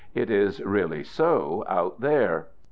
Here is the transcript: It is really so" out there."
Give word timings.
It 0.15 0.31
is 0.31 0.59
really 0.63 1.03
so" 1.03 1.63
out 1.69 1.99
there." 2.01 2.47